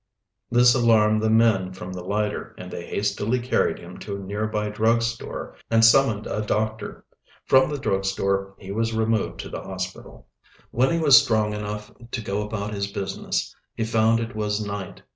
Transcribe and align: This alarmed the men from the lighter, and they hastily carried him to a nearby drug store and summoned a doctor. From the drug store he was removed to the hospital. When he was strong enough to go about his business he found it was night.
This 0.49 0.73
alarmed 0.73 1.21
the 1.21 1.29
men 1.29 1.73
from 1.73 1.93
the 1.93 2.01
lighter, 2.03 2.55
and 2.57 2.71
they 2.71 2.87
hastily 2.87 3.37
carried 3.39 3.77
him 3.77 3.99
to 3.99 4.15
a 4.15 4.19
nearby 4.19 4.69
drug 4.69 5.03
store 5.03 5.55
and 5.69 5.85
summoned 5.85 6.25
a 6.25 6.41
doctor. 6.43 7.05
From 7.45 7.69
the 7.69 7.77
drug 7.77 8.03
store 8.05 8.55
he 8.57 8.71
was 8.71 8.93
removed 8.95 9.39
to 9.41 9.49
the 9.49 9.61
hospital. 9.61 10.25
When 10.71 10.89
he 10.91 10.97
was 10.97 11.21
strong 11.21 11.53
enough 11.53 11.91
to 12.09 12.19
go 12.19 12.41
about 12.41 12.73
his 12.73 12.87
business 12.87 13.55
he 13.75 13.83
found 13.83 14.19
it 14.19 14.35
was 14.35 14.59
night. 14.65 15.03